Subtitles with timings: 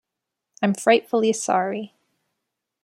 [0.63, 1.93] I'm frightfully sorry.